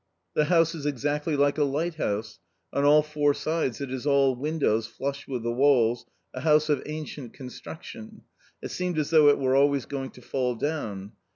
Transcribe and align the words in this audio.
The 0.33 0.45
house 0.45 0.73
is 0.73 0.87
exactly 0.87 1.35
like 1.37 1.59
a 1.59 1.63
lighthouse: 1.63 2.39
on 2.73 2.85
all 2.85 3.03
four 3.03 3.35
sides 3.35 3.79
it 3.81 3.91
is 3.91 4.07
all 4.07 4.35
windows 4.35 4.87
flush 4.87 5.27
with 5.27 5.43
the 5.43 5.51
walls, 5.51 6.07
a 6.33 6.41
house 6.41 6.69
of 6.69 6.81
ancient 6.87 7.35
con 7.35 7.51
struction; 7.51 8.23
it 8.63 8.71
seems 8.71 8.97
as 8.97 9.11
though 9.11 9.29
it 9.29 9.37
were 9.37 9.55
always 9.55 9.85
going 9.85 10.09
to 10.13 10.21
fall 10.23 10.55
down. 10.55 11.11